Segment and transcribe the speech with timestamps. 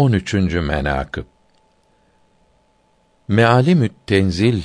[0.00, 0.34] 13.
[0.54, 1.24] menakıb
[3.28, 4.62] Mealimü't Tenzil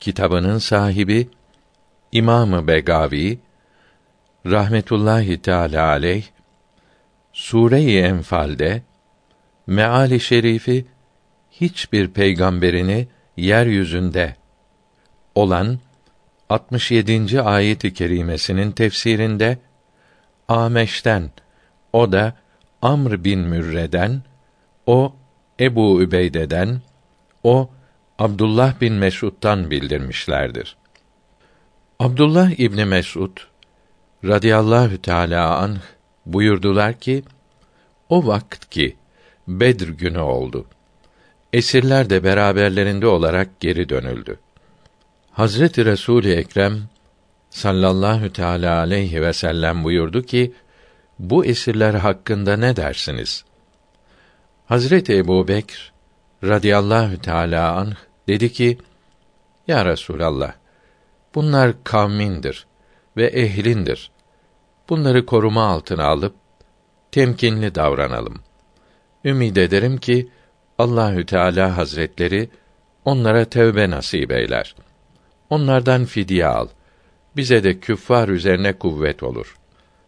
[0.00, 1.28] kitabının sahibi
[2.12, 3.38] İmamı Begavi
[4.46, 6.24] rahmetullahi teala aleyh
[7.32, 8.82] Sure-i Enfal'de
[9.66, 10.86] meali şerifi
[11.50, 14.36] hiçbir peygamberini yeryüzünde
[15.34, 15.78] olan
[16.48, 17.42] 67.
[17.42, 19.58] ayeti kerimesinin tefsirinde
[20.48, 21.30] Ameş'ten
[21.92, 22.36] o da
[22.82, 24.22] Amr bin Mürre'den
[24.86, 25.14] o
[25.60, 26.80] Ebu Übeyde'den
[27.42, 27.70] o
[28.18, 30.76] Abdullah bin Mesud'dan bildirmişlerdir.
[31.98, 33.36] Abdullah İbni Mesud
[34.24, 35.80] radıyallahu teala anh
[36.26, 37.22] buyurdular ki
[38.08, 38.96] o vakit ki
[39.48, 40.66] Bedr günü oldu.
[41.52, 44.38] Esirler de beraberlerinde olarak geri dönüldü.
[45.32, 46.82] Hazreti Resul Ekrem
[47.50, 50.52] sallallahu teala aleyhi ve sellem buyurdu ki
[51.18, 53.44] bu esirler hakkında ne dersiniz?
[54.64, 55.92] Hazreti Ebu Bekr
[56.44, 57.94] radıyallahu teala anh
[58.28, 58.78] dedi ki
[59.68, 60.52] ya Resulallah
[61.34, 62.66] bunlar kavmindir
[63.16, 64.10] ve ehlindir.
[64.88, 66.34] Bunları koruma altına alıp
[67.12, 68.40] temkinli davranalım.
[69.24, 70.28] Ümid ederim ki
[70.78, 72.50] Allahü Teala Hazretleri
[73.04, 74.74] onlara tevbe nasip eyler.
[75.50, 76.68] Onlardan fidye al.
[77.36, 79.56] Bize de küffar üzerine kuvvet olur.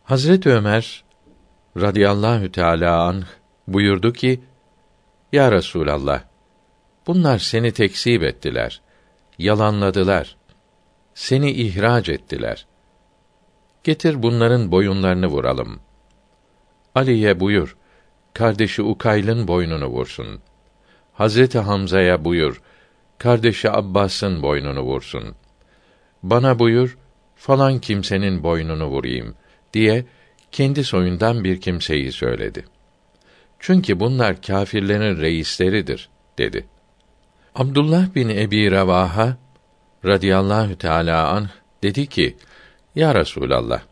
[0.05, 1.05] Hazret Ömer
[1.77, 3.25] radıyallahu teala anh
[3.69, 4.41] buyurdu ki:
[5.33, 6.23] Ya Resulallah,
[7.07, 8.81] bunlar seni tekzip ettiler,
[9.39, 10.37] yalanladılar,
[11.15, 12.67] seni ihraç ettiler.
[13.85, 15.81] Getir bunların boyunlarını vuralım.
[16.95, 17.77] Ali'ye buyur,
[18.35, 20.41] kardeşi Ukayl'ın boynunu vursun.
[21.13, 22.63] Hazreti Hamza'ya buyur,
[23.19, 25.35] kardeşi Abbas'ın boynunu vursun.
[26.23, 26.99] Bana buyur,
[27.37, 29.35] falan kimsenin boynunu vurayım
[29.73, 30.05] diye
[30.53, 32.65] kendi soyundan bir kimseyi söyledi.
[33.61, 36.67] Çünkü bunlar kâfirlerin reisleridir dedi.
[37.55, 39.37] Abdullah bin Ebi Revaha
[40.05, 41.49] radıyallahu teala anh
[41.83, 42.37] dedi ki:
[42.95, 43.83] Ya Resulallah,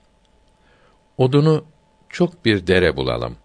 [1.18, 1.64] odunu
[2.08, 3.36] çok bir dere bulalım.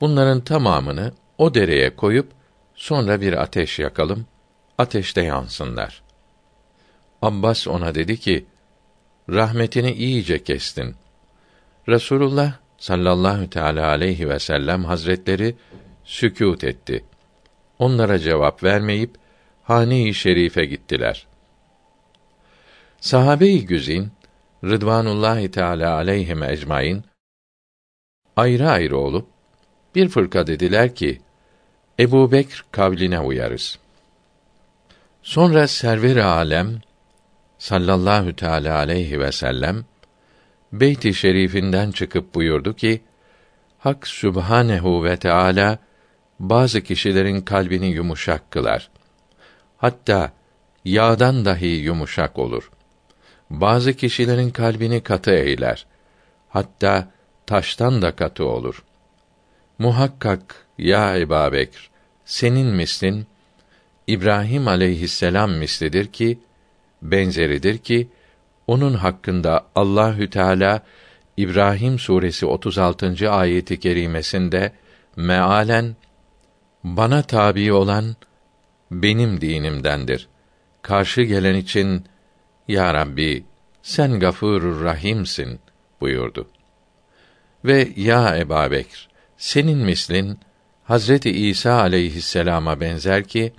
[0.00, 2.32] Bunların tamamını o dereye koyup
[2.74, 4.26] sonra bir ateş yakalım.
[4.78, 6.02] Ateşte yansınlar.
[7.22, 8.46] Abbas ona dedi ki:
[9.30, 10.94] Rahmetini iyice kestin.
[11.88, 15.56] Resulullah sallallahu teala aleyhi ve sellem hazretleri
[16.04, 17.04] sükût etti.
[17.78, 19.14] Onlara cevap vermeyip
[19.62, 21.26] hane-i şerife gittiler.
[23.00, 24.12] Sahabe-i güzin
[24.64, 27.04] Rıdvanullahi Teala aleyhim ecmaîn
[28.36, 29.28] ayrı ayrı olup
[29.94, 31.20] bir fırka dediler ki
[32.00, 33.78] Ebu Bekr kavline uyarız.
[35.22, 36.80] Sonra server-i alem
[37.58, 39.84] sallallahu teala aleyhi ve sellem
[40.72, 43.00] Beyt-i Şerifinden çıkıp buyurdu ki:
[43.78, 45.78] Hak Sübhanehu ve Teala
[46.40, 48.90] bazı kişilerin kalbini yumuşak kılar.
[49.76, 50.32] Hatta
[50.84, 52.70] yağdan dahi yumuşak olur.
[53.50, 55.86] Bazı kişilerin kalbini katı eyler.
[56.48, 57.08] Hatta
[57.46, 58.84] taştan da katı olur.
[59.78, 61.90] Muhakkak ya Ebu Bekr,
[62.24, 63.26] senin mislin
[64.06, 66.38] İbrahim aleyhisselam mislidir ki
[67.02, 68.08] benzeridir ki
[68.66, 70.82] onun hakkında Allahü Teala
[71.36, 73.30] İbrahim suresi 36.
[73.30, 74.72] ayeti kerimesinde
[75.16, 75.96] mealen
[76.84, 78.16] bana tabi olan
[78.90, 80.28] benim dinimdendir.
[80.82, 82.04] Karşı gelen için
[82.68, 83.44] ya Rabbi
[83.82, 85.60] sen gafurur rahimsin
[86.00, 86.48] buyurdu.
[87.64, 90.38] Ve ya Ebu Bekr, senin mislin
[90.84, 93.52] Hazreti İsa aleyhisselama benzer ki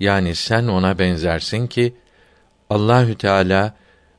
[0.00, 1.94] yani sen ona benzersin ki
[2.70, 3.74] Allahü Teala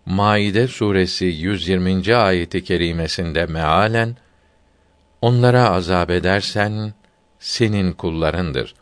[0.05, 2.15] Maide suresi 120.
[2.15, 4.15] ayeti kerimesinde mealen
[5.21, 6.93] onlara azap edersen
[7.39, 8.75] senin kullarındır.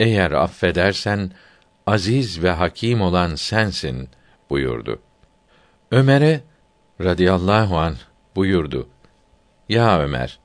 [0.00, 1.30] Eğer affedersen
[1.86, 4.08] aziz ve hakim olan sensin
[4.50, 5.02] buyurdu.
[5.90, 6.40] Ömer'e
[7.00, 7.96] radıyallahu an
[8.36, 8.88] buyurdu.
[9.68, 10.38] Ya Ömer,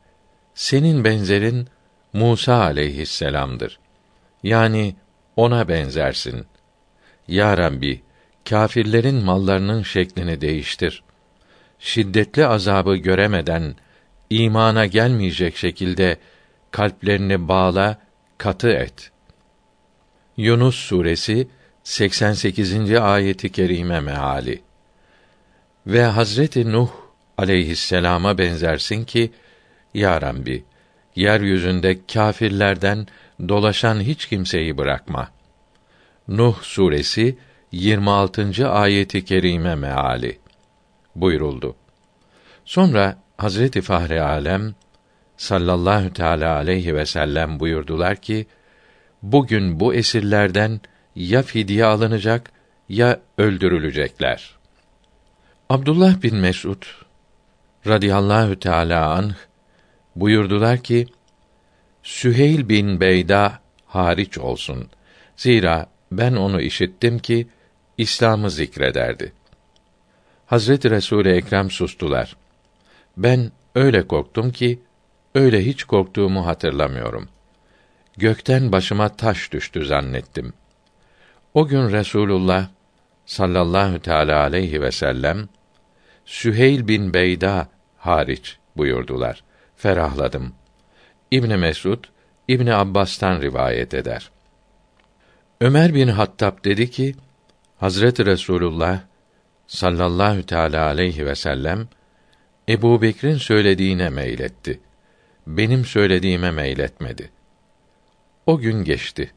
[0.53, 1.68] senin benzerin
[2.14, 3.79] Musa aleyhisselam'dır.
[4.44, 4.96] Yani
[5.35, 6.46] ona benzersin.
[7.28, 8.03] Ya Rabbi,
[8.49, 11.03] kâfirlerin mallarının şeklini değiştir.
[11.79, 13.76] Şiddetli azabı göremeden
[14.29, 16.17] imana gelmeyecek şekilde
[16.72, 17.97] kalplerini bağla,
[18.38, 19.11] katı et.
[20.38, 21.47] Yunus suresi
[21.84, 22.91] 88.
[22.91, 24.61] ayeti kerime meali.
[25.88, 26.90] Ve Hazreti Nuh
[27.38, 29.32] aleyhisselama benzersin ki
[29.93, 30.64] ya Rabbi
[31.16, 33.08] yeryüzünde kâfirlerden
[33.49, 35.32] dolaşan hiç kimseyi bırakma.
[36.28, 37.38] Nuh suresi
[37.72, 38.70] 26.
[38.70, 40.40] ayeti kerime meali
[41.16, 41.76] buyuruldu.
[42.66, 44.76] Sonra Hazreti Fahri Alem
[45.38, 48.47] sallallahu teala aleyhi ve sellem buyurdular ki
[49.22, 50.82] bugün bu esirlerden
[51.16, 52.52] ya fidye alınacak
[52.90, 54.56] ya öldürülecekler.
[55.70, 56.84] Abdullah bin Mesud
[57.88, 59.34] radıyallahu teala anh
[60.16, 61.08] buyurdular ki
[62.03, 64.90] Süheyl bin Beyda hariç olsun.
[65.35, 67.47] Zira ben onu işittim ki
[67.97, 69.34] İslam'ı zikrederdi.
[70.46, 72.35] Hazreti Resul Ekrem sustular.
[73.17, 74.79] Ben öyle korktum ki
[75.35, 77.29] öyle hiç korktuğumu hatırlamıyorum.
[78.17, 80.53] Gökten başıma taş düştü zannettim.
[81.53, 82.67] O gün Resulullah
[83.26, 85.49] sallallahu teala aleyhi ve sellem
[86.26, 87.67] Süheyl bin Beyda
[87.97, 89.43] hariç buyurdular.
[89.76, 90.53] Ferahladım.
[91.32, 92.03] İbn Mesud
[92.47, 94.32] İbn Abbas'tan rivayet eder.
[95.61, 97.16] Ömer bin Hattab dedi ki
[97.81, 98.99] Hazreti Resulullah
[99.67, 101.87] sallallahu teala aleyhi ve sellem
[102.69, 104.79] Ebu Bekir'in söylediğine meyletti.
[105.47, 107.31] Benim söylediğime meyletmedi.
[108.45, 109.31] O gün geçti.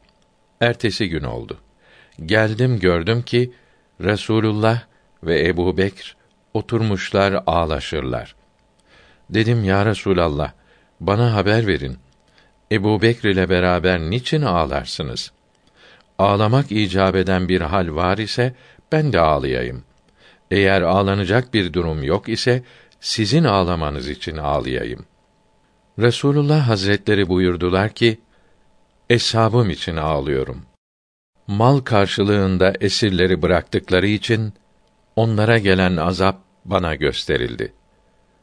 [0.61, 1.59] Ertesi gün oldu.
[2.25, 3.53] Geldim gördüm ki
[4.01, 4.81] Resulullah
[5.23, 6.15] ve Ebu Bekr
[6.53, 8.35] oturmuşlar ağlaşırlar.
[9.29, 10.51] Dedim ya Resulallah,
[10.99, 11.97] bana haber verin.
[12.71, 15.31] Ebu Bekr ile beraber niçin ağlarsınız?
[16.19, 18.55] Ağlamak icap eden bir hal var ise
[18.91, 19.83] ben de ağlayayım.
[20.51, 22.63] Eğer ağlanacak bir durum yok ise
[22.99, 25.05] sizin ağlamanız için ağlayayım.
[25.99, 28.19] Resulullah Hazretleri buyurdular ki:
[29.09, 30.61] Eshabım için ağlıyorum.
[31.47, 34.53] Mal karşılığında esirleri bıraktıkları için
[35.15, 37.73] onlara gelen azap bana gösterildi.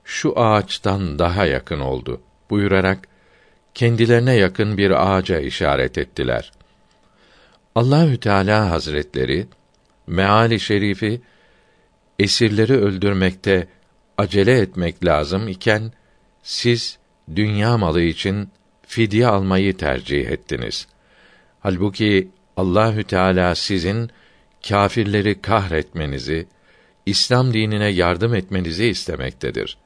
[0.04, 2.20] Şu ağaçtan daha yakın oldu
[2.50, 3.08] buyurarak
[3.74, 6.52] kendilerine yakın bir ağaca işaret ettiler.
[7.74, 9.46] Allahü Teala Hazretleri
[10.06, 11.20] meali şerifi
[12.18, 13.68] esirleri öldürmekte
[14.18, 15.92] acele etmek lazım iken
[16.42, 16.98] siz
[17.36, 18.48] dünya malı için
[18.86, 20.86] fidye almayı tercih ettiniz.
[21.60, 24.10] Halbuki Allahü Teala sizin
[24.68, 26.46] kâfirleri kahretmenizi,
[27.06, 29.78] İslam dinine yardım etmenizi istemektedir.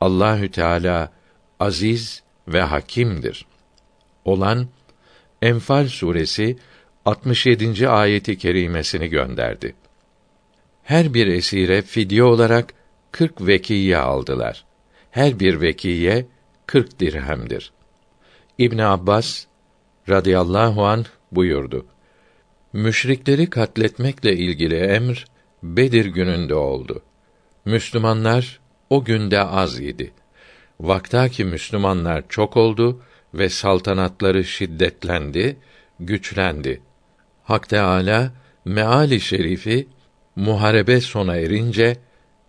[0.00, 1.12] Allahü Teala
[1.60, 3.46] aziz ve hakimdir.
[4.24, 4.68] Olan
[5.42, 6.56] Enfal suresi
[7.04, 7.88] 67.
[7.88, 9.74] ayeti kerimesini gönderdi.
[10.82, 12.74] Her bir esire fidye olarak
[13.12, 14.64] 40 vekiye aldılar.
[15.10, 16.26] Her bir vekiye
[16.66, 17.72] 40 dirhemdir.
[18.58, 19.44] İbn Abbas
[20.08, 21.86] radıyallahu an buyurdu.
[22.72, 25.24] Müşrikleri katletmekle ilgili emr
[25.62, 27.02] Bedir gününde oldu.
[27.64, 28.60] Müslümanlar
[28.90, 30.12] o günde az idi.
[30.80, 33.02] Vaktaki Müslümanlar çok oldu
[33.34, 35.56] ve saltanatları şiddetlendi,
[36.00, 36.82] güçlendi.
[37.44, 38.32] Hak Teâlâ,
[38.64, 39.88] meali şerifi,
[40.36, 41.96] muharebe sona erince,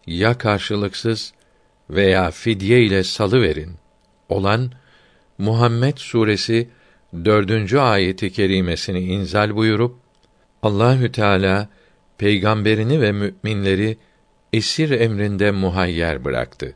[0.08, 1.34] ya karşılıksız
[1.90, 3.72] veya fidye ile salı verin
[4.30, 4.72] olan
[5.38, 6.70] Muhammed suresi
[7.26, 9.96] dördüncü ayeti kerimesini inzal buyurup
[10.64, 11.70] Allahü Teala
[12.18, 13.98] peygamberini ve müminleri
[14.54, 16.76] esir emrinde muhayyer bıraktı.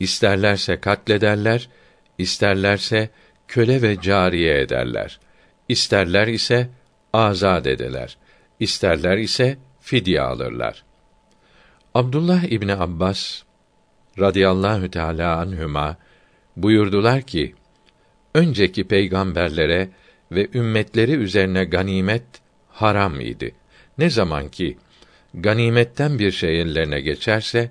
[0.00, 1.68] İsterlerse katlederler,
[2.18, 3.10] isterlerse
[3.48, 5.20] köle ve cariye ederler.
[5.68, 6.68] İsterler ise
[7.16, 8.16] azad ederler.
[8.60, 10.84] İsterler ise fidye alırlar.
[11.94, 13.42] Abdullah İbni Abbas
[14.18, 15.96] radıyallahu teala anhüma
[16.56, 17.54] buyurdular ki
[18.34, 19.88] önceki peygamberlere
[20.32, 22.24] ve ümmetleri üzerine ganimet
[22.68, 23.54] haram idi.
[23.98, 24.76] Ne zaman ki
[25.34, 27.70] ganimetten bir şey ellerine geçerse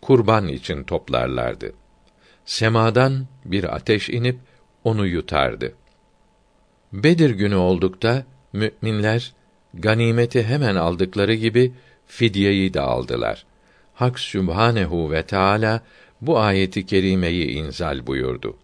[0.00, 1.72] kurban için toplarlardı.
[2.44, 4.38] Semadan bir ateş inip
[4.84, 5.74] onu yutardı.
[6.92, 8.24] Bedir günü oldukta
[8.56, 9.32] müminler
[9.74, 11.72] ganimeti hemen aldıkları gibi
[12.06, 13.46] fidyeyi de aldılar.
[13.94, 15.82] Hak Sübhanehu ve Teala
[16.20, 18.56] bu ayeti kerimeyi inzal buyurdu.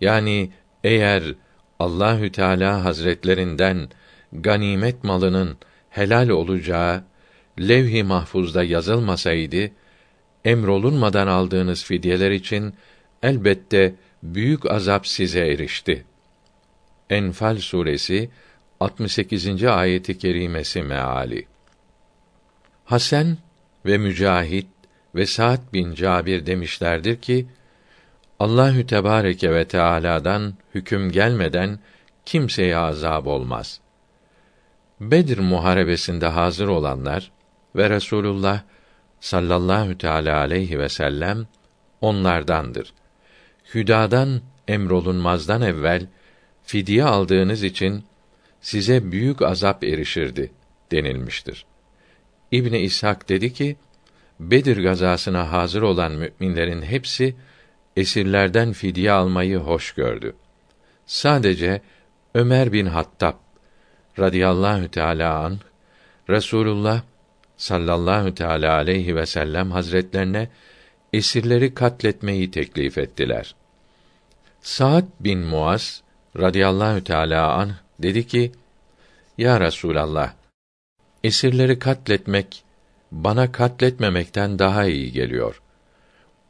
[0.00, 0.50] Yani
[0.84, 1.34] eğer
[1.78, 3.88] Allahü Teala Hazretlerinden
[4.32, 5.56] ganimet malının
[5.90, 7.04] helal olacağı
[7.60, 9.70] levh-i mahfuzda yazılmasaydı
[10.44, 12.74] emrolunmadan aldığınız fidyeler için
[13.22, 16.04] elbette büyük azap size erişti.
[17.10, 18.30] Enfal suresi
[18.80, 19.64] 68.
[19.64, 21.46] ayeti kerimesi meali.
[22.84, 23.38] Hasan
[23.86, 24.66] ve Mücahit
[25.14, 27.46] ve Sa'd bin Cabir demişlerdir ki
[28.38, 31.78] Allahü Tebareke ve Teala'dan hüküm gelmeden
[32.24, 33.80] kimseye azab olmaz.
[35.00, 37.30] Bedir muharebesinde hazır olanlar
[37.76, 38.62] ve Resulullah
[39.20, 41.46] sallallahu teala aleyhi ve sellem
[42.00, 42.92] onlardandır.
[43.74, 46.06] Hüdadan emrolunmazdan evvel
[46.62, 48.04] fidye aldığınız için
[48.60, 50.50] size büyük azap erişirdi
[50.92, 51.66] denilmiştir.
[52.52, 53.76] İbni İshak dedi ki,
[54.40, 57.36] Bedir gazasına hazır olan müminlerin hepsi
[57.96, 60.36] esirlerden fidye almayı hoş gördü.
[61.06, 61.82] Sadece
[62.34, 63.34] Ömer bin Hattab
[64.18, 65.58] radıyallahu teala an
[66.30, 67.02] Resulullah
[67.56, 70.48] sallallahu teala aleyhi ve sellem hazretlerine
[71.12, 73.54] esirleri katletmeyi teklif ettiler.
[74.60, 76.02] Sa'd bin Muaz
[76.38, 78.52] radıyallahu teala an dedi ki:
[79.38, 80.32] Ya Resulallah,
[81.24, 82.64] esirleri katletmek
[83.12, 85.62] bana katletmemekten daha iyi geliyor.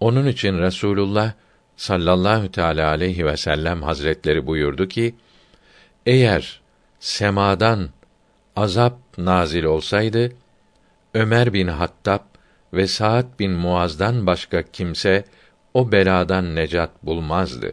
[0.00, 1.32] Onun için Resulullah
[1.76, 5.14] sallallahu teala aleyhi ve sellem hazretleri buyurdu ki:
[6.06, 6.60] Eğer
[7.00, 7.90] semadan
[8.56, 10.32] azap nazil olsaydı
[11.14, 12.20] Ömer bin Hattab
[12.72, 15.24] ve Sa'd bin Muaz'dan başka kimse
[15.74, 17.72] o beladan necat bulmazdı.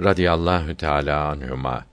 [0.00, 1.84] Radiyallahu teala anhuma.